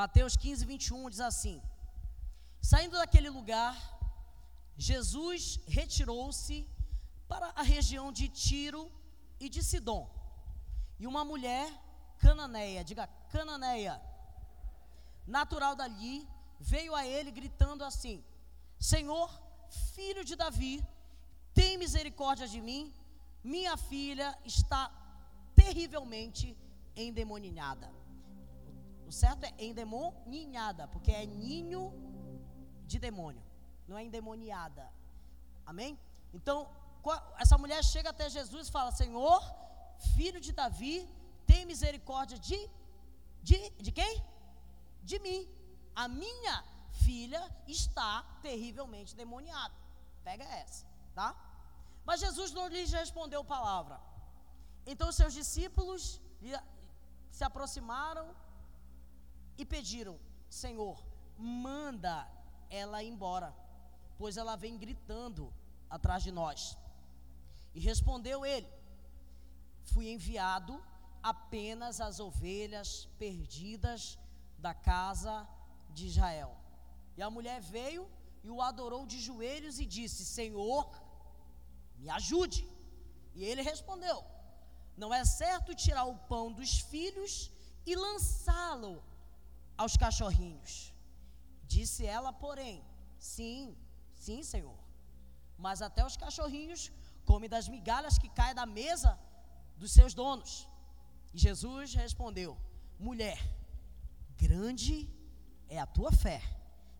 [0.00, 1.60] Mateus 15, 21 diz assim:
[2.70, 3.74] Saindo daquele lugar,
[4.76, 6.56] Jesus retirou-se
[7.26, 8.82] para a região de Tiro
[9.40, 10.04] e de Sidom.
[11.00, 11.66] E uma mulher
[12.24, 14.00] cananeia, diga cananeia,
[15.26, 16.16] natural dali,
[16.60, 18.24] veio a ele gritando assim:
[18.78, 19.28] Senhor,
[19.96, 20.74] filho de Davi,
[21.52, 22.94] tem misericórdia de mim,
[23.42, 24.82] minha filha está
[25.56, 26.56] terrivelmente
[26.94, 27.97] endemoninhada.
[29.08, 31.82] O certo é endemoninhada, porque é ninho
[32.90, 33.42] de demônio,
[33.88, 34.84] não é endemoniada.
[35.64, 35.98] Amém?
[36.38, 36.56] Então,
[37.38, 39.40] essa mulher chega até Jesus e fala: Senhor,
[40.14, 40.96] filho de Davi,
[41.46, 42.58] tem misericórdia de,
[43.42, 44.14] de, de quem?
[45.02, 45.40] De mim.
[45.94, 46.56] A minha
[47.04, 48.12] filha está
[48.42, 49.74] terrivelmente demoniada.
[50.22, 51.34] Pega essa, tá?
[52.04, 53.98] Mas Jesus não lhes respondeu palavra.
[54.86, 56.20] Então seus discípulos
[57.30, 58.26] se aproximaram
[59.58, 61.04] e pediram: Senhor,
[61.36, 62.26] manda
[62.70, 63.54] ela embora,
[64.16, 65.52] pois ela vem gritando
[65.90, 66.78] atrás de nós.
[67.74, 68.68] E respondeu ele:
[69.92, 70.82] Fui enviado
[71.22, 74.18] apenas às ovelhas perdidas
[74.58, 75.46] da casa
[75.90, 76.56] de Israel.
[77.16, 78.08] E a mulher veio
[78.42, 80.88] e o adorou de joelhos e disse: Senhor,
[81.96, 82.68] me ajude.
[83.34, 84.24] E ele respondeu:
[84.96, 87.50] Não é certo tirar o pão dos filhos
[87.84, 89.02] e lançá-lo
[89.78, 90.92] aos cachorrinhos.
[91.74, 92.84] Disse ela, porém:
[93.18, 93.76] Sim,
[94.14, 94.78] sim, Senhor.
[95.56, 96.90] Mas até os cachorrinhos
[97.24, 99.18] comem das migalhas que caem da mesa
[99.76, 100.68] dos seus donos.
[101.32, 102.56] E Jesus respondeu:
[102.98, 103.38] Mulher,
[104.36, 105.08] grande
[105.68, 106.42] é a tua fé,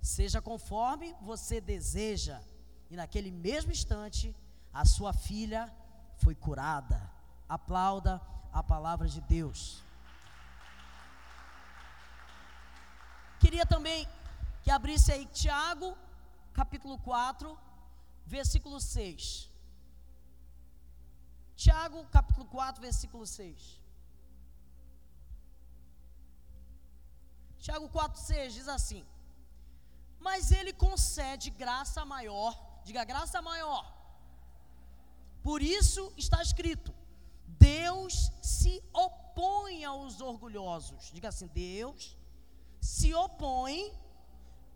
[0.01, 2.41] seja conforme você deseja.
[2.91, 4.35] E naquele mesmo instante,
[4.73, 5.73] a sua filha
[6.17, 7.01] foi curada.
[7.49, 8.21] Aplauda
[8.53, 9.83] a palavra de Deus.
[13.43, 14.09] Queria também
[14.63, 15.97] que abrisse aí Tiago,
[16.53, 17.59] capítulo 4,
[18.27, 19.49] versículo 6.
[21.57, 23.81] Tiago, capítulo 4, versículo 6.
[27.59, 29.05] Tiago 4, 6 diz assim:
[30.19, 32.53] Mas ele concede graça maior,
[32.85, 33.83] diga graça maior.
[35.43, 36.93] Por isso está escrito:
[37.47, 41.11] Deus se opõe aos orgulhosos.
[41.13, 42.18] Diga assim: Deus
[42.81, 43.93] se opõe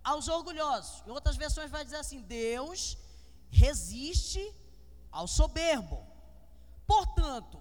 [0.02, 1.02] aos orgulhosos.
[1.06, 2.98] Em outras versões vai dizer assim: Deus
[3.50, 4.42] resiste
[5.10, 6.06] ao soberbo.
[6.86, 7.60] Portanto,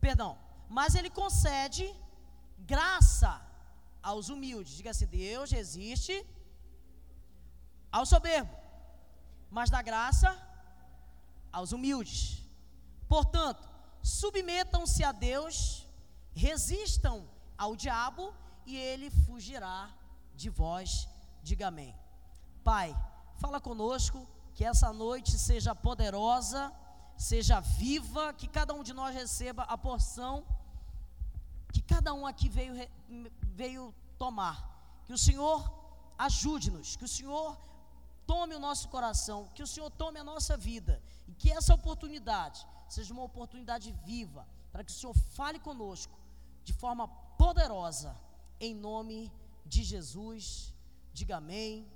[0.00, 1.94] perdão, mas ele concede
[2.58, 3.40] graça
[4.02, 4.74] aos humildes.
[4.74, 6.26] Diga assim: Deus resiste
[7.90, 8.54] ao soberbo,
[9.50, 10.30] mas dá graça
[11.52, 12.42] aos humildes.
[13.08, 13.68] Portanto,
[14.02, 15.86] submetam-se a Deus,
[16.34, 18.34] resistam ao diabo
[18.72, 19.78] e ele fugirá
[20.34, 21.08] de vós.
[21.42, 21.94] Diga amém.
[22.70, 22.88] Pai,
[23.42, 26.62] fala conosco, que essa noite seja poderosa,
[27.16, 30.34] seja viva, que cada um de nós receba a porção
[31.72, 32.74] que cada um aqui veio,
[33.42, 34.56] veio tomar.
[35.06, 35.58] Que o Senhor
[36.18, 37.56] ajude-nos, que o Senhor
[38.26, 42.66] tome o nosso coração, que o Senhor tome a nossa vida e que essa oportunidade
[42.88, 46.18] seja uma oportunidade viva para que o Senhor fale conosco
[46.64, 47.08] de forma
[47.42, 48.14] poderosa,
[48.60, 49.32] em nome
[49.64, 50.74] de Jesus.
[51.12, 51.90] Diga amém,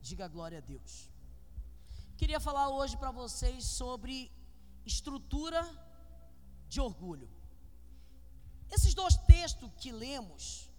[0.00, 1.10] diga glória a Deus.
[2.16, 4.30] Queria falar hoje para vocês sobre
[4.84, 5.62] estrutura
[6.68, 7.28] de orgulho.
[8.70, 10.70] Esses dois textos que lemos,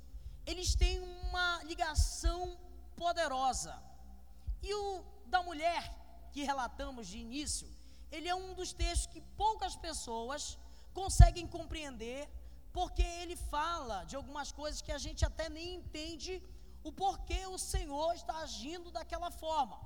[0.46, 2.58] eles têm uma ligação
[2.96, 3.76] poderosa.
[4.62, 5.82] E o da mulher
[6.32, 7.68] que relatamos de início,
[8.12, 10.58] ele é um dos textos que poucas pessoas
[10.94, 12.28] conseguem compreender,
[12.78, 16.34] porque ele fala de algumas coisas que a gente até nem entende
[16.88, 19.78] o porquê o Senhor está agindo daquela forma.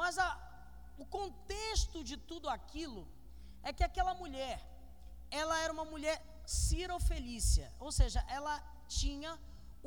[0.00, 0.28] Mas a,
[1.02, 3.02] o contexto de tudo aquilo
[3.68, 4.58] é que aquela mulher,
[5.40, 6.18] ela era uma mulher
[6.58, 8.54] Cirofelícia, ou seja, ela
[9.00, 9.32] tinha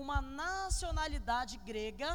[0.04, 2.12] uma nacionalidade grega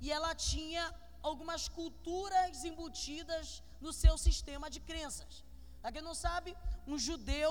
[0.00, 0.84] e ela tinha
[1.30, 5.44] algumas culturas embutidas no seu sistema de crenças.
[5.82, 6.56] Para quem não sabe,
[6.86, 7.50] um judeu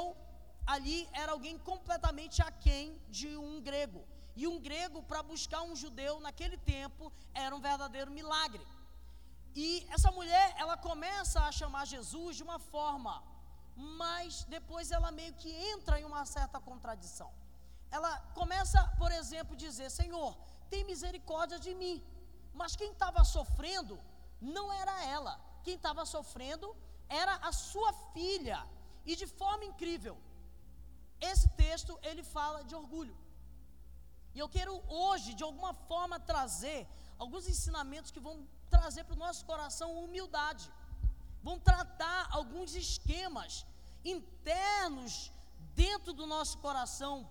[0.66, 4.04] ali era alguém completamente aquém de um grego.
[4.36, 8.66] E um grego, para buscar um judeu naquele tempo, era um verdadeiro milagre.
[9.56, 13.24] E essa mulher, ela começa a chamar Jesus de uma forma,
[13.76, 17.32] mas depois ela meio que entra em uma certa contradição.
[17.90, 20.38] Ela começa, por exemplo, a dizer: Senhor,
[20.70, 22.04] tem misericórdia de mim.
[22.54, 23.98] Mas quem estava sofrendo
[24.42, 25.40] não era ela.
[25.64, 26.76] Quem estava sofrendo
[27.08, 28.60] era a sua filha.
[29.06, 30.18] E de forma incrível,
[31.20, 33.16] esse texto ele fala de orgulho.
[34.34, 39.24] E eu quero hoje, de alguma forma, trazer alguns ensinamentos que vão trazer para o
[39.26, 40.70] nosso coração humildade.
[41.42, 43.66] Vão tratar alguns esquemas
[44.04, 45.32] internos
[45.74, 47.30] dentro do nosso coração.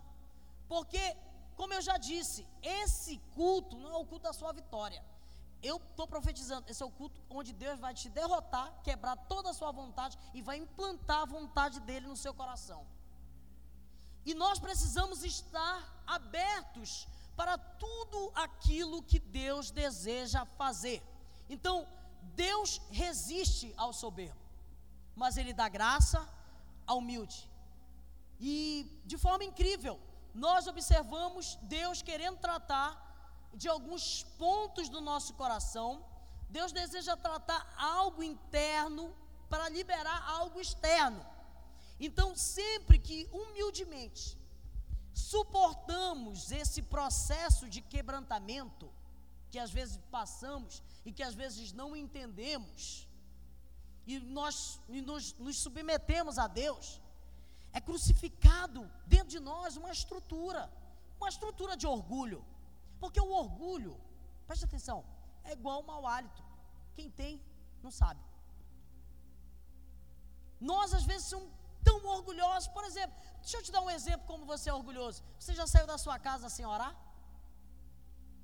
[0.66, 1.16] Porque,
[1.56, 5.04] como eu já disse, esse culto não é o culto da sua vitória.
[5.62, 9.54] Eu estou profetizando, esse é o culto onde Deus vai te derrotar, quebrar toda a
[9.54, 12.86] sua vontade e vai implantar a vontade dele no seu coração.
[14.24, 17.06] E nós precisamos estar abertos
[17.36, 21.02] para tudo aquilo que Deus deseja fazer.
[21.48, 21.86] Então,
[22.34, 24.40] Deus resiste ao soberbo,
[25.14, 26.26] mas Ele dá graça
[26.86, 27.50] ao humilde.
[28.40, 30.00] E de forma incrível,
[30.34, 33.00] nós observamos Deus querendo tratar
[33.54, 36.04] de alguns pontos do nosso coração.
[36.48, 39.14] Deus deseja tratar algo interno
[39.48, 41.24] para liberar algo externo.
[41.98, 44.38] Então, sempre que humildemente
[45.12, 48.92] suportamos esse processo de quebrantamento,
[49.50, 53.08] que às vezes passamos e que às vezes não entendemos,
[54.06, 57.00] e nós e nos, nos submetemos a Deus,
[57.72, 60.70] é crucificado dentro de nós uma estrutura,
[61.16, 62.44] uma estrutura de orgulho,
[62.98, 64.00] porque o orgulho,
[64.46, 65.04] preste atenção,
[65.44, 66.42] é igual ao mau hálito,
[66.94, 67.40] quem tem,
[67.82, 68.20] não sabe.
[70.60, 71.50] Nós às vezes somos
[71.86, 72.68] tão orgulhosos.
[72.76, 75.22] Por exemplo, deixa eu te dar um exemplo como você é orgulhoso.
[75.38, 76.94] Você já saiu da sua casa sem orar?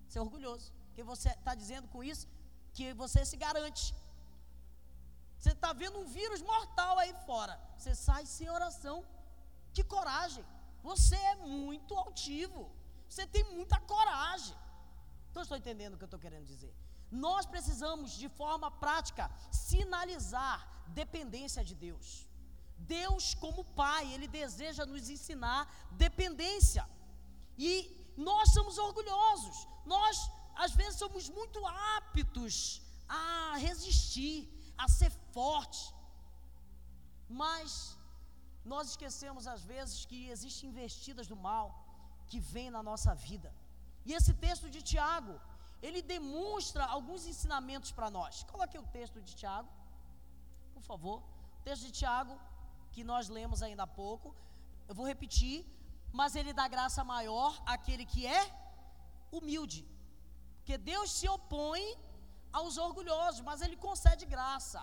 [0.07, 0.67] Você é orgulhoso.
[0.87, 2.27] Porque você está dizendo com isso
[2.77, 3.85] que você se garante.
[5.39, 7.55] Você está vendo um vírus mortal aí fora.
[7.79, 8.97] Você sai sem oração.
[9.75, 10.45] Que coragem.
[10.83, 12.63] Você é muito altivo.
[13.09, 14.57] Você tem muita coragem.
[15.31, 16.73] Então, estou entendendo o que eu estou querendo dizer.
[17.11, 20.57] Nós precisamos, de forma prática, sinalizar
[20.89, 22.27] dependência de Deus.
[22.99, 25.63] Deus, como Pai, Ele deseja nos ensinar
[25.93, 26.89] dependência.
[27.59, 27.73] E
[28.17, 31.59] nós somos orgulhosos, nós, às vezes, somos muito
[31.97, 35.83] aptos a resistir, a ser forte,
[37.29, 37.97] mas
[38.65, 41.67] nós esquecemos, às vezes, que existem investidas do mal
[42.29, 43.51] que vêm na nossa vida.
[44.05, 45.35] E esse texto de Tiago,
[45.83, 48.43] ele demonstra alguns ensinamentos para nós.
[48.45, 49.71] Coloque o texto de Tiago,
[50.75, 51.19] por favor.
[51.59, 52.35] O texto de Tiago,
[52.93, 54.29] que nós lemos ainda há pouco.
[54.89, 55.59] Eu vou repetir,
[56.19, 58.43] mas ele dá graça maior àquele que é
[59.39, 59.83] humilde.
[60.57, 61.83] Porque Deus se opõe
[62.59, 64.83] aos orgulhosos, mas ele concede graça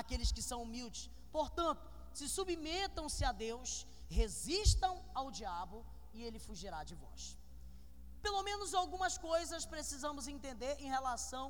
[0.00, 1.10] àqueles que são humildes.
[1.38, 1.82] Portanto,
[2.18, 3.86] se submetam-se a Deus,
[4.20, 5.78] resistam ao diabo
[6.12, 7.22] e ele fugirá de vós.
[8.26, 11.44] Pelo menos algumas coisas precisamos entender em relação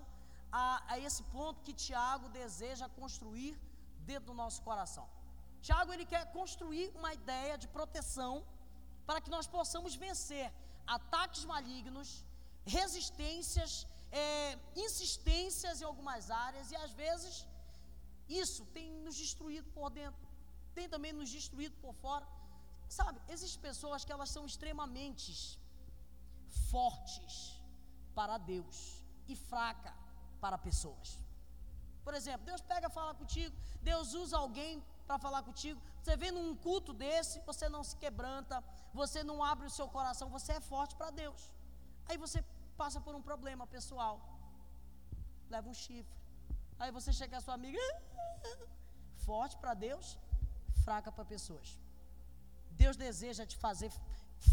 [0.50, 3.52] a, a esse ponto que Tiago deseja construir
[4.10, 5.06] dentro do nosso coração.
[5.66, 8.32] Tiago ele quer construir uma ideia de proteção
[9.06, 10.46] para que nós possamos vencer
[10.96, 12.08] ataques malignos,
[12.78, 13.72] resistências,
[14.10, 17.34] é, insistências em algumas áreas e às vezes
[18.44, 20.26] isso tem nos destruído por dentro,
[20.76, 22.26] tem também nos destruído por fora.
[22.98, 25.32] Sabe, existem pessoas que elas são extremamente
[26.70, 27.34] fortes
[28.18, 28.78] para Deus
[29.26, 29.92] e fraca
[30.42, 31.18] para pessoas.
[32.06, 33.54] Por exemplo, Deus pega e fala contigo,
[33.90, 34.72] Deus usa alguém
[35.06, 35.80] para falar contigo.
[36.02, 38.62] Você vem num culto desse, você não se quebranta,
[38.92, 41.42] você não abre o seu coração, você é forte para Deus.
[42.08, 42.44] Aí você
[42.76, 44.14] passa por um problema pessoal,
[45.54, 46.18] leva um chifre.
[46.78, 47.80] Aí você chega a sua amiga,
[49.26, 50.18] forte para Deus,
[50.84, 51.78] fraca para pessoas.
[52.82, 53.90] Deus deseja te fazer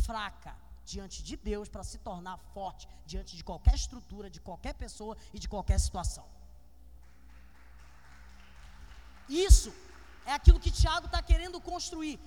[0.06, 5.16] fraca diante de Deus para se tornar forte diante de qualquer estrutura, de qualquer pessoa
[5.34, 6.25] e de qualquer situação.
[9.30, 9.72] Isso
[10.25, 12.20] é aquilo que Tiago está querendo construir.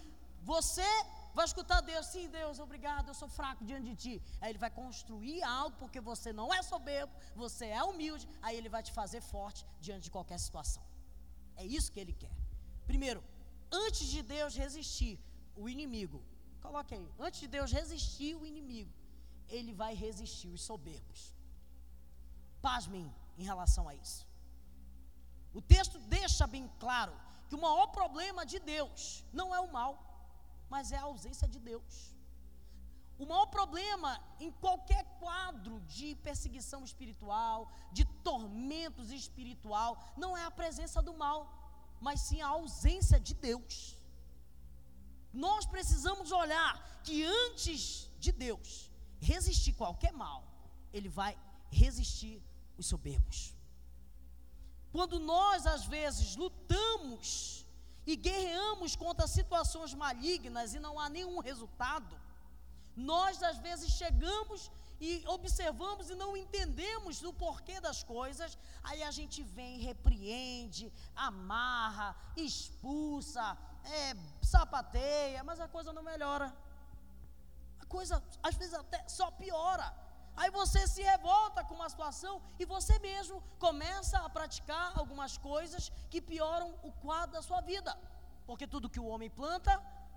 [0.42, 0.88] Você
[1.34, 4.22] vai escutar Deus, sim, Deus, obrigado, eu sou fraco diante de ti.
[4.40, 8.68] Aí ele vai construir algo porque você não é soberbo, você é humilde, aí ele
[8.68, 10.82] vai te fazer forte diante de qualquer situação.
[11.56, 12.36] É isso que ele quer.
[12.86, 13.22] Primeiro,
[13.72, 15.18] antes de Deus resistir
[15.56, 16.22] o inimigo,
[16.60, 18.92] coloque aí, antes de Deus resistir o inimigo,
[19.48, 21.34] ele vai resistir os soberbos.
[22.60, 24.26] Pasmem em relação a isso.
[25.52, 27.14] O texto deixa bem claro
[27.48, 29.92] que o maior problema de Deus não é o mal,
[30.68, 32.14] mas é a ausência de Deus.
[33.16, 40.50] O maior problema em qualquer quadro de perseguição espiritual, de tormentos espiritual, não é a
[40.50, 41.40] presença do mal,
[42.00, 43.96] mas sim a ausência de Deus.
[45.32, 50.44] Nós precisamos olhar que antes de Deus resistir qualquer mal,
[50.92, 51.38] Ele vai
[51.70, 52.42] resistir
[52.76, 53.53] os soberbos.
[54.96, 57.28] Quando nós, às vezes, lutamos
[58.10, 62.14] e guerreamos contra situações malignas e não há nenhum resultado,
[62.96, 64.60] Nós, às vezes, chegamos
[65.00, 68.50] e observamos e não entendemos o porquê das coisas,
[68.88, 70.92] aí a gente vem, repreende,
[71.28, 73.46] amarra, expulsa,
[73.84, 74.14] é,
[74.54, 76.48] sapateia, mas a coisa não melhora.
[77.80, 79.88] A coisa, às vezes, até só piora.
[80.36, 81.33] Aí você se revolta
[82.58, 87.92] e você mesmo começa a praticar algumas coisas que pioram o quadro da sua vida.
[88.49, 89.73] Porque tudo que o homem planta,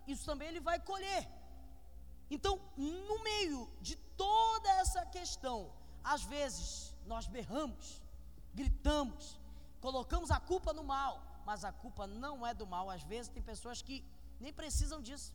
[0.06, 1.24] isso também ele vai colher.
[2.30, 5.72] Então, no meio de toda essa questão,
[6.04, 8.02] às vezes nós berramos,
[8.54, 9.40] gritamos,
[9.80, 11.14] colocamos a culpa no mal,
[11.46, 12.90] mas a culpa não é do mal.
[12.90, 14.04] Às vezes tem pessoas que
[14.40, 15.34] nem precisam disso.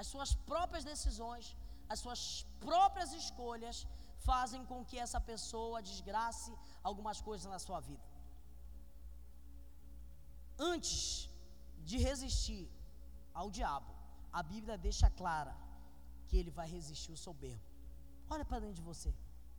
[0.00, 1.56] As suas próprias decisões
[1.88, 3.86] as suas próprias escolhas
[4.18, 8.02] fazem com que essa pessoa desgrace algumas coisas na sua vida.
[10.58, 11.28] Antes
[11.84, 12.68] de resistir
[13.34, 13.92] ao diabo,
[14.32, 15.54] a Bíblia deixa clara
[16.26, 17.62] que ele vai resistir o soberbo.
[18.28, 19.14] Olha para dentro de você.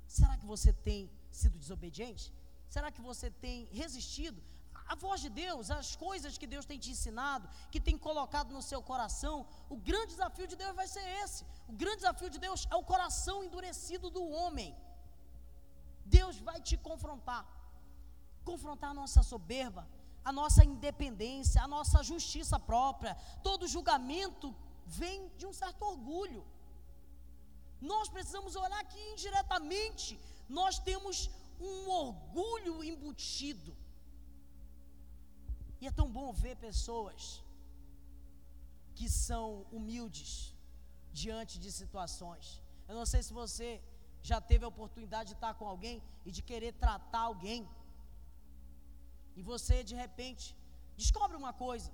[0.08, 2.34] Será que você tem sido desobediente?
[2.70, 4.42] Será que você tem resistido
[4.88, 8.62] a voz de Deus, as coisas que Deus tem te ensinado, que tem colocado no
[8.62, 11.46] seu coração, o grande desafio de Deus vai ser esse.
[11.68, 14.76] O grande desafio de Deus é o coração endurecido do homem.
[16.06, 17.44] Deus vai te confrontar,
[18.50, 19.84] confrontar a nossa soberba,
[20.24, 23.16] a nossa independência, a nossa justiça própria.
[23.44, 26.46] Todo julgamento vem de um certo orgulho.
[27.82, 31.30] Nós precisamos olhar que indiretamente nós temos
[31.60, 33.76] um orgulho embutido
[35.82, 37.44] e é tão bom ver pessoas
[38.98, 40.32] que são humildes
[41.22, 42.46] diante de situações.
[42.88, 43.70] Eu não sei se você
[44.30, 47.62] já teve a oportunidade de estar com alguém e de querer tratar alguém.
[49.36, 50.46] E você de repente
[51.02, 51.92] descobre uma coisa.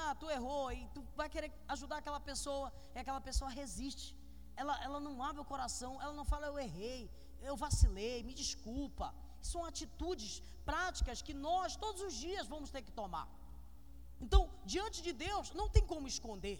[0.00, 4.08] Ah, tu errou e tu vai querer ajudar aquela pessoa e aquela pessoa resiste.
[4.56, 7.10] Ela, ela não abre o coração, ela não fala eu errei,
[7.48, 9.14] eu vacilei, me desculpa.
[9.52, 10.32] São atitudes
[10.70, 13.26] práticas que nós, todos os dias, vamos ter que tomar.
[14.24, 16.58] Então, diante de Deus, não tem como esconder.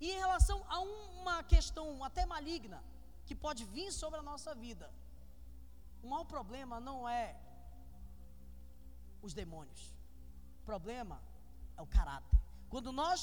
[0.00, 2.80] E em relação a uma questão até maligna,
[3.26, 4.86] que pode vir sobre a nossa vida,
[6.02, 7.26] o maior problema não é
[9.26, 9.82] os demônios.
[10.60, 11.16] O problema
[11.76, 12.38] é o caráter.
[12.72, 13.20] Quando nós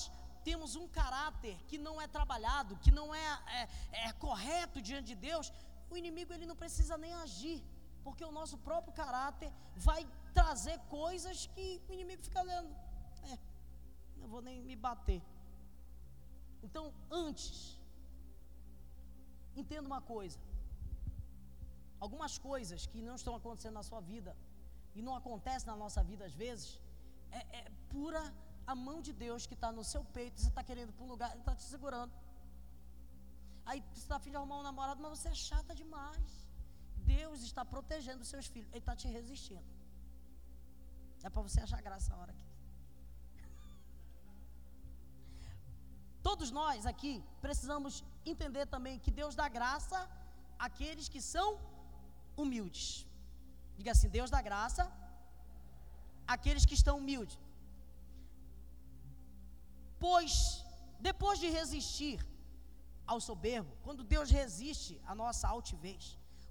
[0.48, 3.28] temos um caráter que não é trabalhado, que não é,
[3.60, 3.62] é,
[4.08, 5.52] é correto diante de Deus,
[5.90, 7.60] o inimigo ele não precisa nem agir
[8.06, 9.52] porque o nosso próprio caráter
[9.88, 10.02] vai
[10.38, 12.72] trazer coisas que o inimigo fica olhando.
[13.32, 13.38] É,
[14.20, 15.22] não vou nem me bater.
[16.68, 16.84] Então,
[17.24, 17.80] antes,
[19.62, 20.40] entenda uma coisa.
[22.06, 24.32] Algumas coisas que não estão acontecendo na sua vida
[24.98, 26.70] e não acontecem na nossa vida às vezes,
[27.32, 28.24] é, é pura
[28.68, 31.32] a mão de Deus que está no seu peito, você está querendo para um lugar,
[31.32, 32.14] Ele está te segurando.
[33.66, 36.45] Aí você está afim de arrumar um namorado, mas você é chata demais.
[37.14, 39.70] Deus está protegendo os seus filhos, Ele está te resistindo.
[41.28, 42.46] É para você achar graça a hora aqui.
[46.28, 47.14] Todos nós aqui
[47.46, 47.94] precisamos
[48.34, 50.00] entender também que Deus dá graça
[50.68, 51.48] àqueles que são
[52.44, 52.88] humildes.
[53.78, 54.84] Diga assim: Deus dá graça
[56.36, 57.38] àqueles que estão humildes.
[60.06, 60.34] Pois,
[61.10, 62.20] depois de resistir
[63.12, 66.04] ao soberbo, quando Deus resiste à nossa altivez,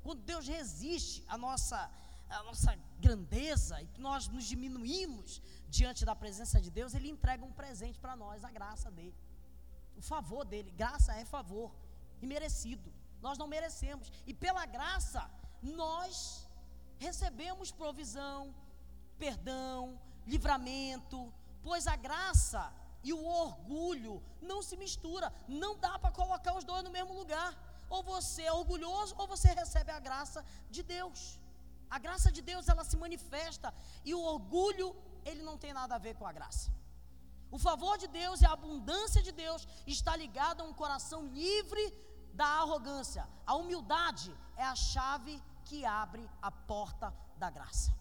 [0.04, 1.90] quando Deus resiste à nossa,
[2.28, 7.42] à nossa grandeza e que nós nos diminuímos diante da presença de Deus, Ele entrega
[7.42, 9.16] um presente para nós, a graça dele,
[9.96, 10.70] o favor dele.
[10.70, 11.74] Graça é favor,
[12.20, 12.92] e merecido.
[13.22, 15.22] Nós não merecemos, e pela graça,
[15.62, 16.46] nós
[16.98, 18.54] recebemos provisão,
[19.18, 21.32] perdão, livramento,
[21.62, 22.70] pois a graça
[23.02, 27.56] e o orgulho não se mistura, não dá para colocar os dois no mesmo lugar
[27.88, 31.38] ou você é orgulhoso, ou você recebe a graça de Deus.
[31.88, 33.72] A graça de Deus, ela se manifesta,
[34.04, 34.88] e o orgulho,
[35.24, 36.70] ele não tem nada a ver com a graça.
[37.56, 41.84] O favor de Deus e a abundância de Deus está ligado a um coração livre
[42.40, 43.28] da arrogância.
[43.46, 45.34] A humildade é a chave
[45.68, 47.92] que abre a porta da graça.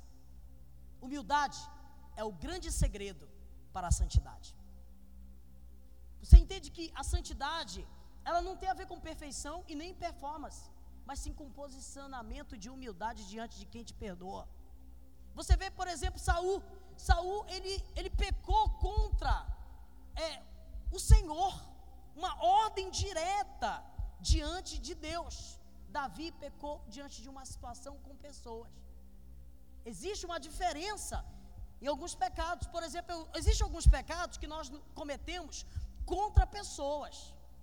[1.05, 1.59] Humildade
[2.15, 3.25] é o grande segredo
[3.71, 4.49] para a santidade.
[6.21, 7.87] Você entende que a santidade
[8.29, 10.61] ela não tem a ver com perfeição e nem performance,
[11.07, 14.43] mas sim com posicionamento de humildade diante de quem te perdoa.
[15.39, 16.61] Você vê, por exemplo, Saul.
[17.07, 19.33] Saul ele, ele pecou contra
[20.27, 20.41] é,
[20.91, 21.53] o Senhor,
[22.15, 23.71] uma ordem direta
[24.31, 25.35] diante de Deus.
[25.97, 28.71] Davi pecou diante de uma situação com pessoas.
[29.91, 31.17] Existe uma diferença
[31.81, 32.67] em alguns pecados.
[32.75, 35.65] Por exemplo, existem alguns pecados que nós cometemos
[36.13, 37.15] contra pessoas.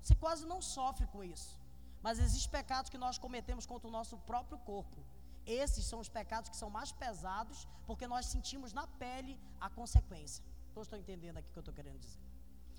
[0.02, 1.58] Você quase não sofre com isso.
[2.02, 5.04] Mas existem pecados que nós cometemos contra o nosso próprio corpo.
[5.46, 10.44] Esses são os pecados que são mais pesados, porque nós sentimos na pele a consequência.
[10.72, 12.20] Todos estão entendendo aqui o que eu estou querendo dizer.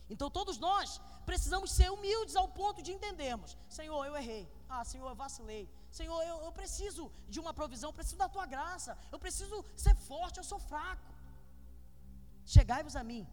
[0.10, 4.52] Então todos nós precisamos ser humildes ao ponto de entendermos: Senhor, eu errei.
[4.68, 5.70] Ah, Senhor, eu vacilei.
[5.90, 8.98] Senhor, eu, eu preciso de uma provisão, preciso da tua graça.
[9.12, 11.12] Eu preciso ser forte, eu sou fraco.
[12.46, 13.28] Chegai-vos a mim,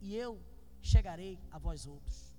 [0.00, 0.40] e eu
[0.80, 2.33] chegarei a vós outros.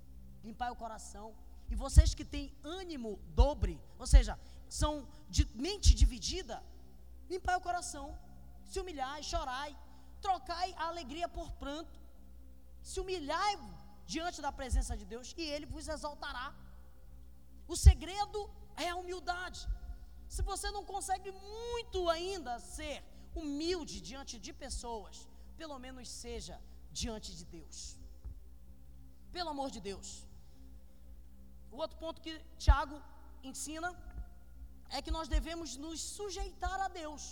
[0.50, 1.28] Limpai o coração.
[1.72, 2.46] E vocês que têm
[2.80, 3.12] ânimo
[3.42, 4.34] dobre, ou seja,
[4.80, 4.94] são
[5.36, 6.58] de mente dividida,
[7.34, 8.08] limpai o coração,
[8.70, 9.72] se humilhai, chorai,
[10.26, 12.00] trocai a alegria por pranto,
[12.90, 13.54] se humilhai
[14.14, 16.48] diante da presença de Deus e Ele vos exaltará.
[17.74, 18.40] O segredo
[18.86, 19.62] é a humildade.
[20.36, 22.98] Se você não consegue muito ainda ser
[23.42, 25.16] humilde diante de pessoas,
[25.62, 26.56] pelo menos seja
[27.02, 27.78] diante de Deus.
[29.36, 30.08] Pelo amor de Deus.
[31.76, 32.34] O outro ponto que
[32.66, 32.98] Tiago
[33.50, 33.90] ensina
[34.98, 37.24] é que nós devemos nos sujeitar a Deus.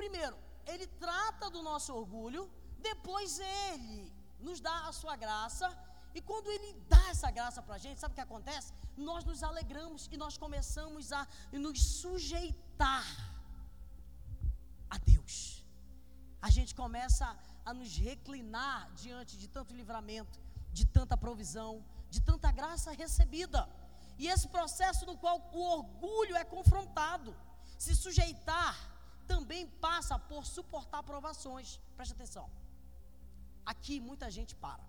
[0.00, 0.36] Primeiro,
[0.72, 2.42] ele trata do nosso orgulho,
[2.90, 3.30] depois
[3.64, 4.00] ele
[4.46, 5.68] nos dá a sua graça,
[6.16, 8.68] e quando ele dá essa graça para a gente, sabe o que acontece?
[9.08, 11.22] Nós nos alegramos e nós começamos a
[11.66, 13.06] nos sujeitar
[14.94, 15.34] a Deus.
[16.48, 17.26] A gente começa
[17.64, 20.38] a nos reclinar diante de tanto livramento,
[20.78, 21.72] de tanta provisão,
[22.10, 23.68] de tanta graça recebida.
[24.18, 27.36] E esse processo no qual o orgulho é confrontado,
[27.78, 28.74] se sujeitar,
[29.26, 31.80] também passa por suportar provações.
[31.96, 32.50] Preste atenção.
[33.64, 34.84] Aqui muita gente para.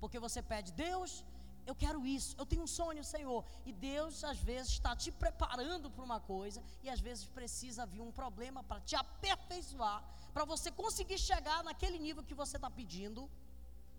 [0.00, 1.24] Porque você pede, Deus,
[1.66, 3.44] eu quero isso, eu tenho um sonho, Senhor.
[3.64, 8.00] E Deus, às vezes, está te preparando para uma coisa, e às vezes precisa vir
[8.00, 13.28] um problema para te aperfeiçoar, para você conseguir chegar naquele nível que você está pedindo.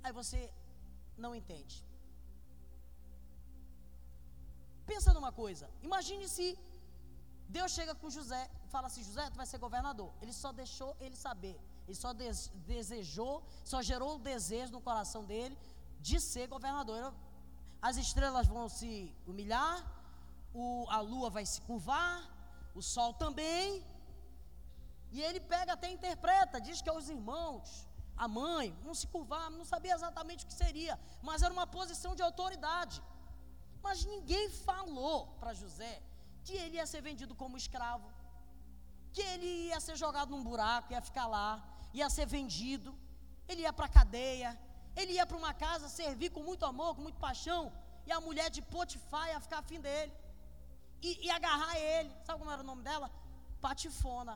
[0.03, 0.39] Aí você
[1.17, 1.83] não entende.
[4.91, 6.47] Pensa numa coisa, imagine se
[7.55, 10.09] Deus chega com José e fala assim: José, tu vai ser governador.
[10.21, 12.39] Ele só deixou ele saber, ele só des
[12.71, 13.35] desejou,
[13.71, 15.57] só gerou o desejo no coração dele
[15.99, 17.13] de ser governador.
[17.81, 18.91] As estrelas vão se
[19.25, 19.75] humilhar,
[20.53, 22.17] o, a lua vai se curvar,
[22.73, 23.85] o sol também.
[25.11, 29.49] E ele pega até interpreta, diz que é os irmãos, a mãe, não se curvar,
[29.49, 33.01] não sabia exatamente o que seria, mas era uma posição de autoridade.
[33.87, 35.93] Mas ninguém falou para José
[36.45, 38.07] que ele ia ser vendido como escravo,
[39.13, 41.51] que ele ia ser jogado num buraco, ia ficar lá,
[41.99, 42.91] ia ser vendido,
[43.47, 44.49] ele ia para a cadeia,
[44.99, 47.63] ele ia para uma casa servir com muito amor, com muito paixão,
[48.07, 50.13] e a mulher de Potifar ia ficar afim dele,
[51.07, 52.11] e, e agarrar ele.
[52.25, 53.09] Sabe como era o nome dela?
[53.61, 54.35] Patifona.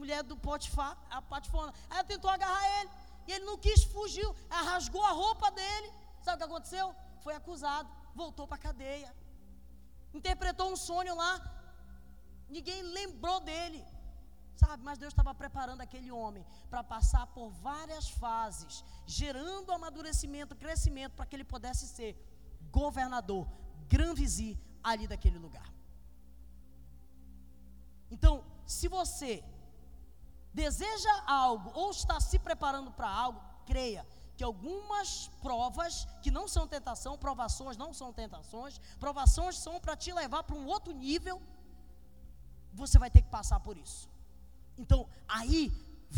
[0.00, 1.72] Mulher do Potifar, a Patifona.
[1.90, 2.90] Aí ela tentou agarrar ele,
[3.26, 5.92] e ele não quis, fugiu, ela rasgou a roupa dele.
[6.24, 6.88] Sabe o que aconteceu?
[7.24, 7.88] Foi acusado,
[8.22, 9.10] voltou para a cadeia.
[10.18, 11.34] Interpretou um sonho lá,
[12.56, 13.82] ninguém lembrou dele.
[14.62, 21.14] Sabe, mas Deus estava preparando aquele homem para passar por várias fases, gerando amadurecimento, crescimento,
[21.14, 22.10] para que ele pudesse ser
[22.70, 23.44] governador,
[23.88, 25.68] grão-vizir ali daquele lugar.
[28.10, 29.32] Então, se você
[30.52, 34.06] deseja algo ou está se preparando para algo, creia,
[34.40, 35.08] que algumas
[35.42, 40.56] provas que não são tentação, provações não são tentações, provações são para te levar para
[40.60, 41.36] um outro nível,
[42.72, 44.08] você vai ter que passar por isso.
[44.82, 45.60] Então, aí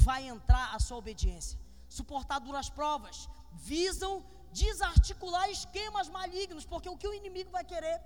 [0.06, 1.58] vai entrar a sua obediência.
[1.88, 3.28] Suportar duras provas
[3.70, 4.12] visam
[4.52, 8.00] desarticular esquemas malignos, porque o que o inimigo vai querer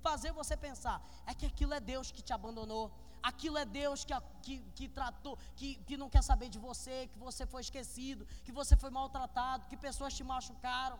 [0.00, 2.84] fazer você pensar é que aquilo é Deus que te abandonou,
[3.22, 7.18] aquilo é Deus que, que, que tratou, que, que não quer saber de você, que
[7.18, 10.98] você foi esquecido, que você foi maltratado, que pessoas te machucaram.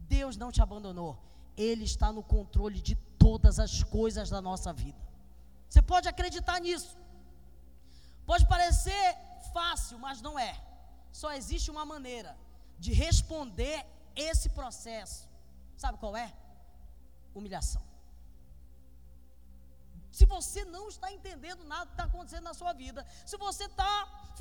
[0.00, 1.18] Deus não te abandonou,
[1.56, 5.00] Ele está no controle de todas as coisas da nossa vida.
[5.68, 6.96] Você pode acreditar nisso.
[8.24, 9.16] Pode parecer
[9.52, 10.60] fácil, mas não é.
[11.12, 12.36] Só existe uma maneira
[12.78, 13.84] de responder
[14.14, 15.28] esse processo.
[15.76, 16.32] Sabe qual é?
[17.34, 17.82] Humilhação.
[20.16, 23.00] Se você não está entendendo nada que está acontecendo na sua vida,
[23.30, 23.92] se você está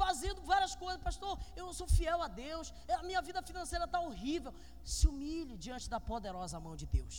[0.01, 4.53] fazendo várias coisas, pastor, eu sou fiel a Deus, a minha vida financeira está horrível,
[4.85, 7.15] se humilhe diante da poderosa mão de Deus.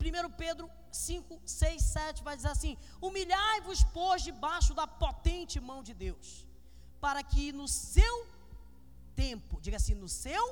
[0.00, 5.92] 1 Pedro 5, 6, 7 vai dizer assim: Humilhai-vos, pois, debaixo da potente mão de
[5.92, 6.46] Deus,
[6.98, 8.16] para que no seu
[9.14, 10.46] tempo, diga assim, no seu,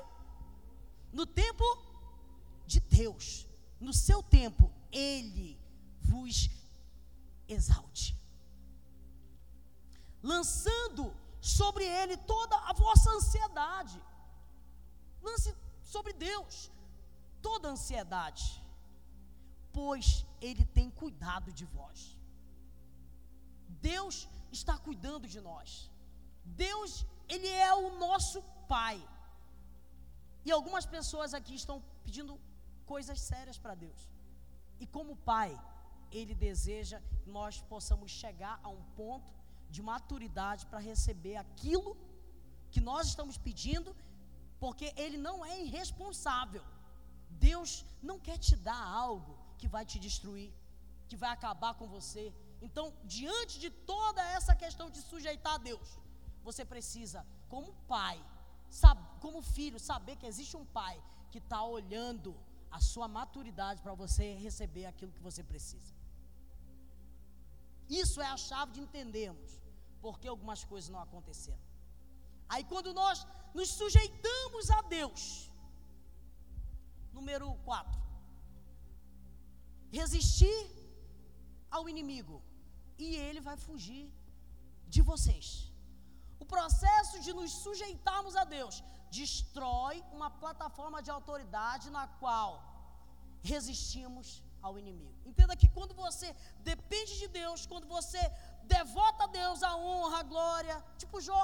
[1.11, 1.65] no tempo
[2.67, 3.47] de Deus,
[3.79, 5.59] no seu tempo, Ele
[6.01, 6.58] vos
[7.57, 8.07] exalte,
[10.21, 11.05] lançando
[11.57, 14.01] sobre ele toda a vossa ansiedade.
[15.21, 15.55] Lance
[15.93, 16.71] sobre Deus
[17.41, 18.45] toda ansiedade,
[19.77, 21.99] pois Ele tem cuidado de vós.
[23.91, 25.69] Deus está cuidando de nós.
[26.43, 28.97] Deus, Ele é o nosso Pai.
[30.45, 32.39] E algumas pessoas aqui estão pedindo
[32.85, 34.01] coisas sérias para Deus.
[34.79, 35.51] E como Pai,
[36.11, 39.31] Ele deseja que nós possamos chegar a um ponto
[39.69, 41.95] de maturidade para receber aquilo
[42.71, 43.95] que nós estamos pedindo,
[44.59, 46.63] porque Ele não é irresponsável.
[47.29, 50.51] Deus não quer te dar algo que vai te destruir,
[51.07, 52.33] que vai acabar com você.
[52.61, 55.99] Então, diante de toda essa questão de sujeitar a Deus,
[56.43, 58.17] você precisa, como pai,
[58.69, 62.35] sabe, como filho, saber que existe um pai que está olhando
[62.71, 65.98] a sua maturidade para você receber aquilo que você precisa.
[67.89, 69.51] Isso é a chave de entendermos
[70.01, 71.63] porque algumas coisas não aconteceram.
[72.47, 75.51] Aí, quando nós nos sujeitamos a Deus,
[77.17, 77.99] número 4,
[79.91, 80.59] resistir
[81.69, 82.41] ao inimigo
[82.97, 84.05] e ele vai fugir
[84.87, 85.47] de vocês.
[86.43, 92.51] O processo de nos sujeitarmos a Deus destrói uma plataforma de autoridade na qual
[93.41, 94.27] resistimos
[94.61, 95.13] ao inimigo.
[95.25, 98.21] Entenda que quando você depende de Deus, quando você
[98.63, 101.43] devota a Deus a honra, a glória, tipo Jó,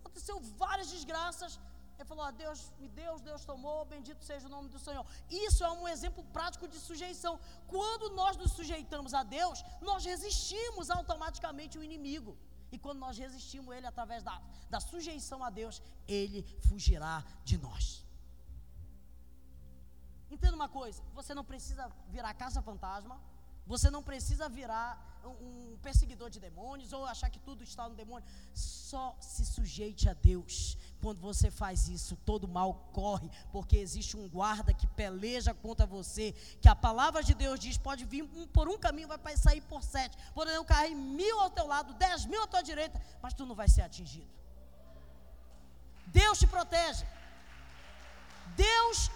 [0.00, 1.58] aconteceu várias desgraças,
[1.96, 5.04] ele falou: ah, Deus me deu, Deus tomou, bendito seja o nome do Senhor.
[5.30, 7.38] Isso é um exemplo prático de sujeição.
[7.66, 12.36] Quando nós nos sujeitamos a Deus, nós resistimos automaticamente o inimigo.
[12.72, 18.03] E quando nós resistimos ele através da, da sujeição a Deus, ele fugirá de nós.
[20.54, 23.20] Entenda uma coisa: você não precisa virar caça fantasma
[23.66, 24.88] você não precisa virar
[25.40, 28.28] um perseguidor de demônios ou achar que tudo está no demônio.
[28.52, 30.76] Só se sujeite a Deus.
[31.00, 36.32] Quando você faz isso, todo mal corre, porque existe um guarda que peleja contra você.
[36.60, 40.16] Que a palavra de Deus diz: pode vir por um caminho, vai sair por sete.
[40.34, 43.68] Poderão cair mil ao teu lado, dez mil à tua direita, mas tu não vai
[43.68, 44.28] ser atingido.
[46.06, 47.06] Deus te protege.
[48.56, 49.10] Deus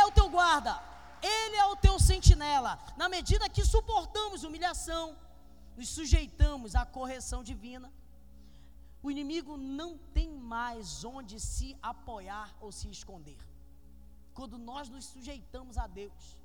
[0.00, 0.74] é o teu guarda.
[1.22, 2.72] Ele é o teu sentinela.
[2.96, 5.16] Na medida que suportamos humilhação,
[5.76, 7.92] nos sujeitamos à correção divina,
[9.02, 13.40] o inimigo não tem mais onde se apoiar ou se esconder.
[14.32, 16.38] Quando nós nos sujeitamos a Deus,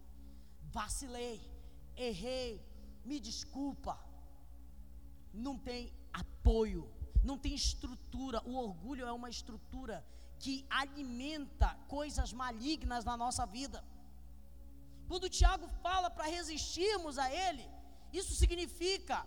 [0.78, 1.40] vacilei,
[1.96, 2.52] errei,
[3.06, 3.98] me desculpa,
[5.34, 6.84] não tem apoio,
[7.24, 8.42] não tem estrutura.
[8.46, 10.06] O orgulho é uma estrutura
[10.39, 13.84] que alimenta coisas malignas na nossa vida.
[15.08, 17.65] Quando Tiago fala para resistirmos a ele,
[18.12, 19.26] isso significa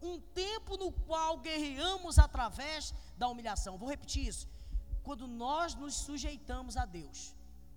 [0.00, 3.76] um tempo no qual guerreamos através da humilhação.
[3.76, 4.46] Vou repetir isso.
[5.02, 7.34] Quando nós nos sujeitamos a Deus,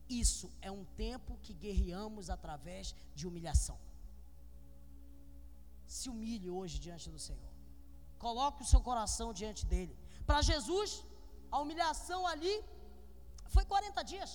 [0.08, 3.80] isso é um tempo que guerreamos através de humilhação.
[5.88, 7.52] Se humilhe hoje diante do Senhor.
[8.20, 9.98] Coloque o seu coração diante dele.
[10.26, 11.04] Para Jesus,
[11.56, 12.56] a humilhação ali
[13.56, 14.32] foi 40 dias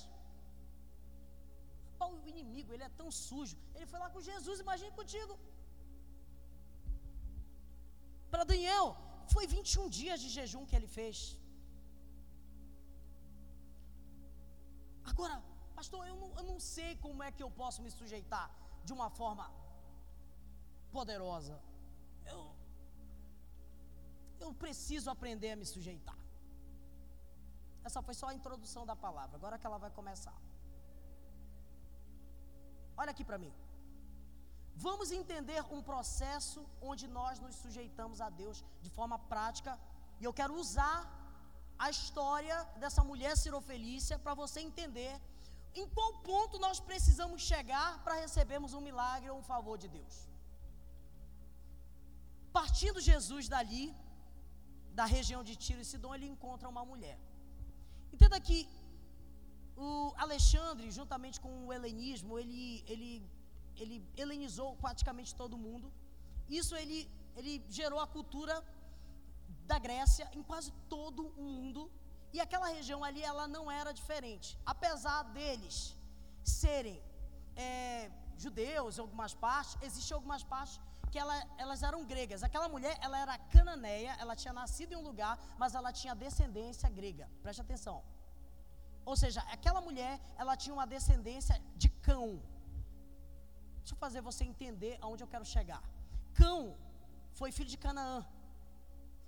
[2.15, 3.57] o inimigo, ele é tão sujo.
[3.75, 5.35] Ele foi lá com Jesus, imagine contigo.
[8.33, 8.87] Para Daniel,
[9.35, 11.17] foi 21 dias de jejum que ele fez.
[15.11, 15.37] Agora,
[15.79, 18.47] pastor, eu não, eu não sei como é que eu posso me sujeitar
[18.87, 19.47] de uma forma
[20.97, 21.57] poderosa.
[22.35, 22.43] Eu,
[24.45, 26.19] eu preciso aprender a me sujeitar.
[27.88, 30.37] Essa foi só a introdução da palavra, agora que ela vai começar.
[33.01, 33.53] Olha aqui para mim.
[34.87, 39.72] Vamos entender um processo onde nós nos sujeitamos a Deus de forma prática.
[40.20, 40.96] E eu quero usar
[41.85, 45.14] a história dessa mulher Cirofelícia para você entender
[45.81, 50.16] em qual ponto nós precisamos chegar para recebermos um milagre ou um favor de Deus.
[52.59, 53.85] Partindo Jesus dali,
[55.01, 57.18] da região de Tiro e Sidom, ele encontra uma mulher.
[58.12, 58.59] Entenda que
[59.77, 63.11] o Alexandre, juntamente com o helenismo, ele, ele,
[63.77, 65.92] ele helenizou praticamente todo mundo.
[66.49, 66.99] Isso ele,
[67.37, 68.55] ele gerou a cultura
[69.71, 71.90] da Grécia em quase todo o mundo.
[72.33, 74.59] E aquela região ali, ela não era diferente.
[74.64, 75.97] Apesar deles
[76.42, 77.03] serem
[77.55, 82.42] é, judeus em algumas partes, existiam algumas partes que ela, elas eram gregas.
[82.42, 86.88] Aquela mulher, ela era cananeia, ela tinha nascido em um lugar, mas ela tinha descendência
[86.88, 87.29] grega.
[87.42, 88.03] Preste atenção.
[89.05, 92.42] Ou seja, aquela mulher, ela tinha uma descendência de cão.
[93.79, 95.83] Deixa eu fazer você entender aonde eu quero chegar.
[96.35, 96.77] Cão
[97.38, 98.27] foi filho de Canaã.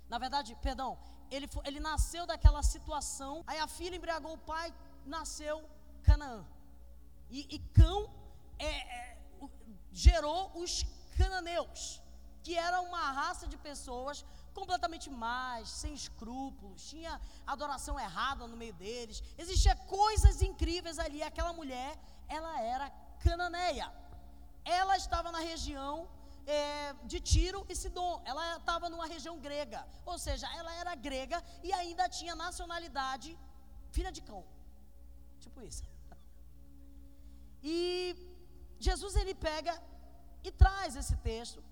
[0.09, 0.97] Na verdade, perdão,
[1.31, 3.43] ele, foi, ele nasceu daquela situação.
[3.47, 4.73] Aí a filha embriagou o pai,
[5.05, 5.57] nasceu
[6.03, 6.45] Canaã.
[7.29, 7.99] E, e Cão
[8.57, 9.17] é, é,
[9.91, 10.71] gerou os
[11.19, 11.81] cananeus,
[12.43, 14.17] que era uma raça de pessoas
[14.59, 17.13] completamente más, sem escrúpulos, tinha
[17.55, 21.21] adoração errada no meio deles, existia coisas incríveis ali.
[21.23, 21.91] Aquela mulher,
[22.37, 22.87] ela era
[23.25, 23.87] cananeia.
[24.79, 25.93] Ela estava na região
[26.45, 28.15] é, de Tiro e Sidom.
[28.31, 33.31] Ela estava numa região grega, ou seja, ela era grega e ainda tinha nacionalidade
[33.95, 34.43] filha de cão.
[35.43, 35.83] Tipo isso.
[37.63, 37.77] E
[38.87, 39.73] Jesus ele pega
[40.43, 41.63] e traz esse texto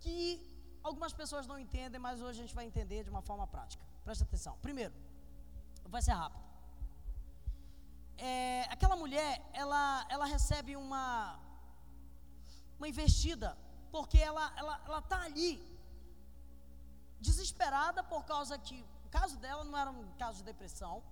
[0.00, 0.20] que
[0.82, 3.84] algumas pessoas não entendem, mas hoje a gente vai entender de uma forma prática.
[4.04, 4.56] Preste atenção.
[4.60, 4.94] Primeiro,
[5.88, 6.42] vai ser rápido.
[8.18, 11.38] É, aquela mulher, ela, ela recebe uma,
[12.78, 13.56] uma investida,
[13.90, 15.52] porque ela ela, ela tá ali,
[17.20, 21.02] desesperada por causa que o caso dela não era um caso de depressão,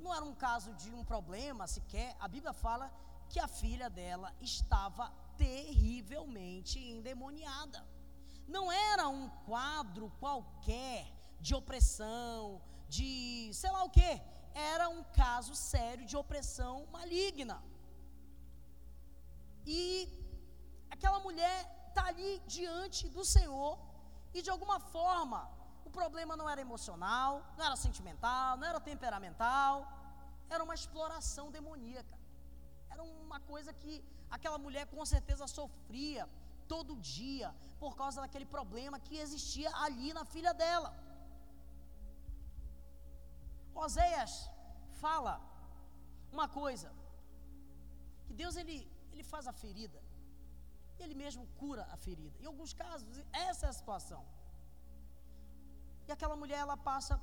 [0.00, 2.16] não era um caso de um problema sequer.
[2.20, 2.92] A Bíblia fala
[3.28, 5.12] que a filha dela estava
[5.44, 7.80] terrivelmente endemoniada.
[8.56, 11.00] Não era um quadro qualquer
[11.40, 14.12] de opressão, de sei lá o que.
[14.54, 17.62] Era um caso sério de opressão maligna.
[19.64, 19.82] E
[20.90, 23.78] aquela mulher está ali diante do Senhor
[24.34, 25.40] e de alguma forma
[25.84, 29.74] o problema não era emocional, não era sentimental, não era temperamental,
[30.50, 32.17] era uma exploração demoníaca.
[32.98, 33.94] Era uma coisa que
[34.36, 36.22] aquela mulher com certeza sofria
[36.72, 37.48] todo dia
[37.82, 40.90] por causa daquele problema que existia ali na filha dela.
[43.84, 44.32] Oséias
[45.04, 45.34] fala
[46.36, 46.88] uma coisa,
[48.26, 48.76] que Deus ele,
[49.12, 50.00] ele faz a ferida,
[50.98, 52.36] ele mesmo cura a ferida.
[52.42, 54.22] Em alguns casos, essa é a situação.
[56.08, 57.14] E aquela mulher, ela passa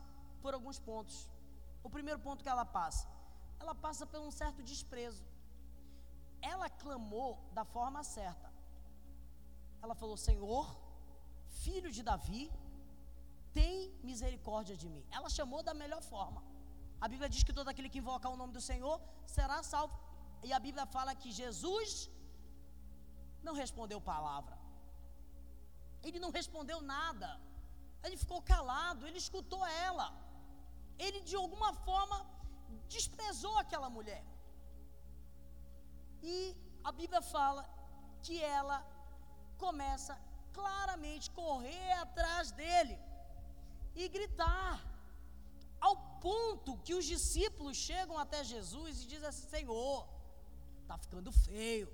[0.42, 1.30] por alguns pontos.
[1.84, 3.06] O primeiro ponto que ela passa,
[3.60, 5.24] ela passa por um certo desprezo.
[6.54, 8.50] Ela clamou da forma certa.
[9.84, 10.66] Ela falou: Senhor,
[11.64, 12.44] filho de Davi,
[13.58, 13.76] tem
[14.10, 15.06] misericórdia de mim.
[15.18, 16.42] Ela chamou da melhor forma.
[17.04, 18.98] A Bíblia diz que todo aquele que invocar o nome do Senhor
[19.38, 19.96] será salvo.
[20.48, 21.90] E a Bíblia fala que Jesus
[23.48, 24.56] não respondeu palavra.
[26.06, 27.30] Ele não respondeu nada.
[28.06, 30.08] Ele ficou calado, ele escutou ela.
[31.06, 32.18] Ele de alguma forma
[32.96, 34.24] desprezou aquela mulher.
[36.34, 36.38] E
[36.90, 37.64] a Bíblia fala
[38.26, 38.78] que ela
[39.64, 40.14] começa
[40.58, 42.96] claramente correr atrás dele
[44.02, 44.76] e gritar,
[45.88, 45.96] ao
[46.28, 50.00] ponto que os discípulos chegam até Jesus e dizem assim: Senhor,
[50.82, 51.90] está ficando feio.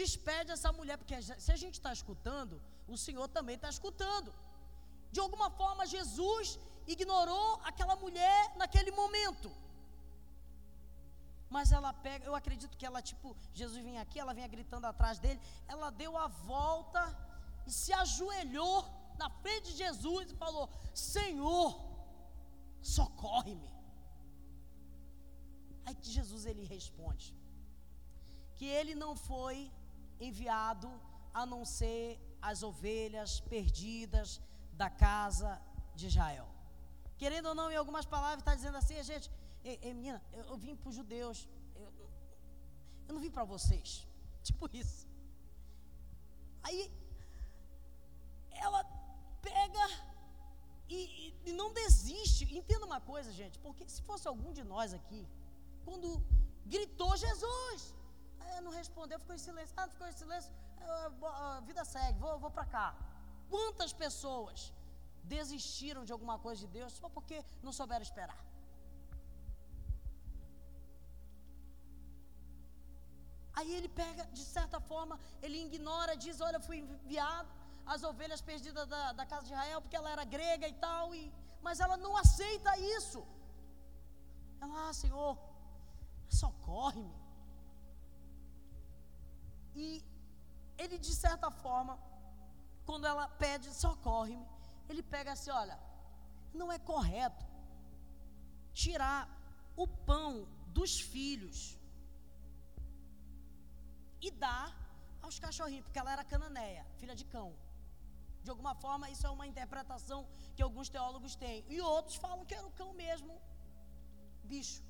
[0.00, 2.56] Despede essa mulher, porque se a gente está escutando,
[2.94, 4.30] o Senhor também está escutando.
[5.14, 6.58] De alguma forma, Jesus
[6.94, 9.50] ignorou aquela mulher naquele momento.
[11.48, 15.18] Mas ela pega, eu acredito que ela, tipo, Jesus vinha aqui, ela vinha gritando atrás
[15.18, 15.40] dele.
[15.68, 17.02] Ela deu a volta
[17.66, 18.84] e se ajoelhou
[19.16, 21.68] na frente de Jesus e falou: Senhor,
[22.82, 23.70] socorre-me.
[25.86, 27.26] Aí que Jesus ele responde
[28.56, 29.56] que ele não foi
[30.18, 30.90] enviado
[31.32, 32.04] a não ser
[32.40, 34.40] as ovelhas perdidas
[34.72, 35.60] da casa
[35.94, 36.48] de Israel.
[37.18, 39.30] Querendo ou não, em algumas palavras, está dizendo assim, gente,
[39.70, 41.38] ei, ei, menina, eu, eu vim para os judeus,
[41.82, 41.88] eu,
[43.08, 44.06] eu não vim para vocês.
[44.48, 45.08] Tipo isso.
[46.62, 46.82] Aí,
[48.66, 48.82] ela
[49.48, 49.86] pega
[50.88, 51.00] e,
[51.48, 52.44] e, não desiste.
[52.60, 55.22] Entenda uma coisa, gente, porque se fosse algum de nós aqui,
[55.84, 56.08] quando
[56.64, 57.94] gritou Jesus,
[58.66, 59.74] não respondeu, ficou em silêncio.
[59.76, 60.52] Ah, ficou em silêncio,
[61.58, 62.88] a vida segue, vou, vou para cá.
[63.52, 64.72] Quantas pessoas
[65.36, 68.40] desistiram de alguma coisa de Deus só porque não souberam esperar?
[73.58, 77.48] Aí ele pega, de certa forma, ele ignora, diz: Olha, fui enviado
[77.94, 81.32] as ovelhas perdidas da, da casa de Israel, porque ela era grega e tal, e,
[81.62, 83.20] mas ela não aceita isso.
[84.60, 85.38] Ela, ah, Senhor,
[86.28, 87.16] socorre-me.
[89.74, 90.04] E
[90.76, 91.98] ele, de certa forma,
[92.84, 94.46] quando ela pede, socorre-me,
[94.90, 95.78] ele pega assim: olha,
[96.52, 97.46] não é correto
[98.74, 99.20] tirar
[99.74, 101.78] o pão dos filhos
[104.26, 104.68] e dar
[105.24, 107.48] aos cachorrinhos, porque ela era cananeia, filha de cão.
[108.44, 110.20] De alguma forma, isso é uma interpretação
[110.54, 111.64] que alguns teólogos têm.
[111.74, 113.32] E outros falam que era o cão mesmo,
[114.52, 114.82] bicho.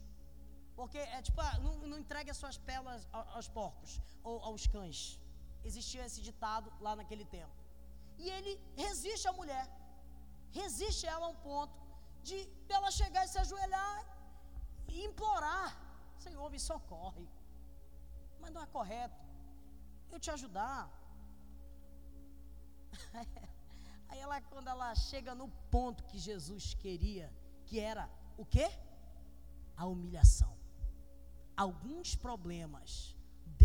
[0.79, 5.01] Porque é tipo, ah, não, não entregue as suas pelas aos porcos ou aos cães.
[5.65, 7.57] Existia esse ditado lá naquele tempo.
[8.19, 9.67] E ele resiste à mulher.
[10.61, 11.75] Resiste ela a um ponto
[12.29, 13.99] de ela chegar e se ajoelhar
[14.89, 15.71] e implorar
[16.19, 17.27] Senhor, me socorre.
[18.41, 19.26] Mas não é correto.
[20.11, 20.91] Eu te ajudar.
[24.09, 27.33] Aí ela, quando ela chega no ponto que Jesus queria,
[27.67, 28.69] que era o quê?
[29.77, 30.57] A humilhação.
[31.57, 33.17] Alguns problemas,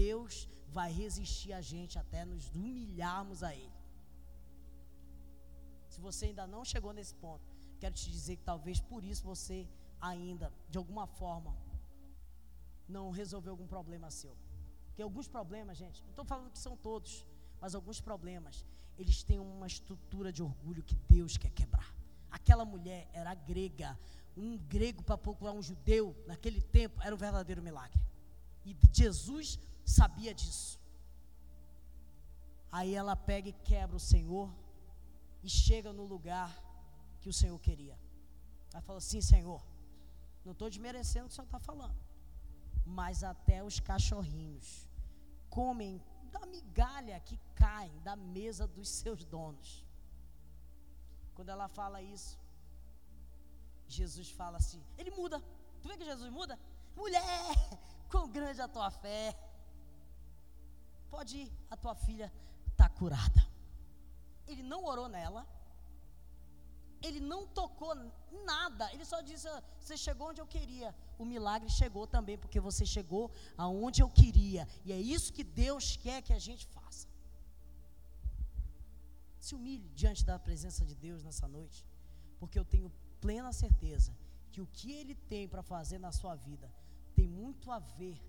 [0.04, 3.82] Deus vai resistir a gente até nos humilharmos a Ele.
[5.90, 7.46] Se você ainda não chegou nesse ponto,
[7.80, 9.68] quero te dizer que talvez por isso você
[10.00, 11.56] ainda, de alguma forma,
[12.88, 14.36] não resolveu algum problema seu.
[15.02, 17.26] Porque alguns problemas, gente, não estou falando que são todos,
[17.60, 18.64] mas alguns problemas,
[19.00, 21.92] eles têm uma estrutura de orgulho que Deus quer quebrar.
[22.30, 23.98] Aquela mulher era grega,
[24.38, 28.00] um grego para procurar um judeu, naquele tempo, era um verdadeiro milagre.
[28.64, 30.80] E Jesus sabia disso.
[32.72, 34.54] Aí ela pega e quebra o Senhor
[35.42, 36.50] e chega no lugar
[37.22, 37.98] que o Senhor queria.
[38.72, 39.66] Ela fala assim: Senhor,
[40.46, 42.00] não estou desmerecendo o que o Senhor está falando,
[42.86, 44.91] mas até os cachorrinhos
[45.52, 49.86] comem da migalha que cai da mesa dos seus donos.
[51.36, 52.40] Quando ela fala isso,
[53.88, 55.38] Jesus fala assim: Ele muda.
[55.82, 56.58] Tu vê que Jesus muda?
[56.96, 57.56] Mulher,
[58.10, 59.38] quão grande a tua fé.
[61.10, 62.32] Pode ir, a tua filha
[62.72, 63.42] está curada.
[64.48, 65.46] Ele não orou nela,
[67.02, 67.94] ele não tocou
[68.46, 70.94] nada, ele só disse: ah, Você chegou onde eu queria.
[71.18, 75.98] O milagre chegou também, porque você chegou aonde eu queria, e é isso que Deus
[75.98, 77.08] quer que a gente faça.
[79.40, 81.86] Se humilhe diante da presença de Deus nessa noite,
[82.40, 84.16] porque eu tenho plena certeza
[84.52, 86.72] que o que Ele tem para fazer na sua vida
[87.16, 88.20] tem muito a ver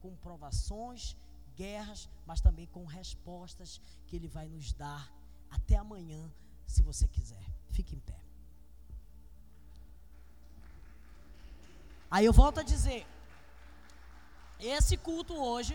[0.00, 1.16] com provações,
[1.54, 5.12] guerras, mas também com respostas que Ele vai nos dar
[5.50, 6.30] até amanhã,
[6.66, 7.44] se você quiser.
[7.70, 8.21] Fique em pé.
[12.14, 13.06] Aí eu volto a dizer:
[14.76, 15.74] esse culto hoje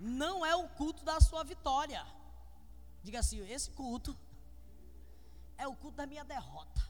[0.00, 2.04] não é o culto da sua vitória.
[3.04, 4.16] Diga assim: esse culto
[5.56, 6.80] é o culto da minha derrota.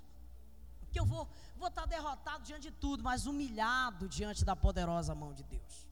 [0.81, 5.33] Porque eu vou vou estar derrotado diante de tudo, mas humilhado diante da poderosa mão
[5.35, 5.87] de Deus.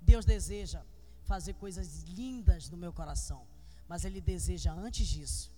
[0.00, 0.82] Deus deseja
[1.24, 3.46] fazer coisas lindas no meu coração,
[3.88, 5.50] mas Ele deseja, antes disso,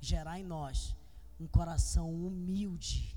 [0.00, 0.96] gerar em nós
[1.38, 3.14] um coração humilde,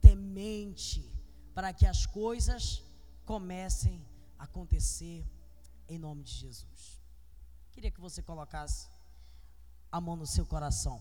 [0.00, 1.13] temente,
[1.54, 2.82] para que as coisas
[3.24, 4.04] comecem
[4.38, 5.24] a acontecer
[5.88, 7.00] em nome de Jesus.
[7.72, 8.88] Queria que você colocasse
[9.90, 11.00] a mão no seu coração.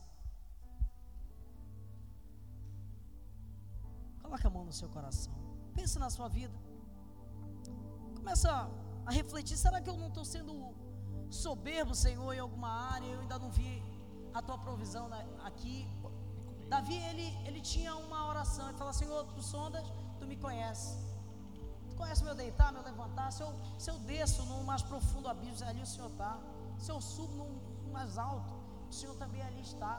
[4.21, 5.33] Coloque a mão no seu coração.
[5.75, 6.57] Pense na sua vida.
[8.15, 8.49] Começa
[9.05, 10.53] a refletir: será que eu não estou sendo
[11.29, 13.07] soberbo, Senhor, em alguma área?
[13.07, 13.83] Eu ainda não vi
[14.33, 15.09] a tua provisão
[15.43, 15.87] aqui.
[16.69, 18.69] Davi, ele, ele tinha uma oração.
[18.69, 19.85] Ele fala: Senhor, tu sondas,
[20.23, 20.97] tu me conheces.
[21.89, 23.29] Tu conhece meu deitar, meu levantar.
[23.31, 23.51] Se eu,
[23.83, 26.33] se eu desço no mais profundo abismo, ali o Senhor está.
[26.83, 27.33] Se eu subo
[27.85, 28.53] no mais alto,
[28.89, 29.95] o Senhor também ali está.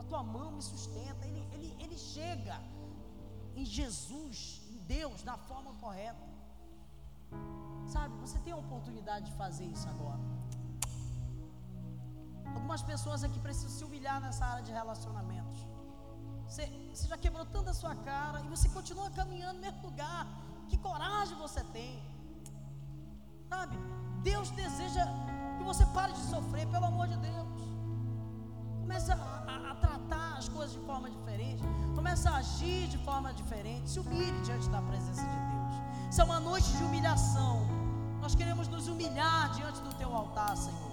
[0.00, 1.22] A tua mão me sustenta.
[1.26, 2.56] Ele, ele, ele chega
[3.54, 6.26] em Jesus, em Deus, da forma correta.
[7.94, 10.24] Sabe, você tem a oportunidade de fazer isso agora.
[12.54, 15.60] Algumas pessoas aqui precisam se humilhar nessa área de relacionamentos.
[16.46, 16.64] Você,
[16.96, 20.26] você já quebrou tanto a sua cara e você continua caminhando no mesmo lugar.
[20.68, 22.02] Que coragem você tem.
[23.50, 23.76] Sabe?
[24.22, 25.04] Deus deseja
[25.58, 27.46] que você pare de sofrer, pelo amor de Deus.
[28.80, 31.62] Comece a, a, a tratar as coisas de forma diferente.
[31.94, 33.90] Comece a agir de forma diferente.
[33.90, 35.74] Se humilhe diante da presença de Deus.
[36.10, 37.66] Isso é uma noite de humilhação.
[38.22, 40.85] Nós queremos nos humilhar diante do teu altar, Senhor.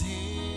[0.00, 0.53] Tu és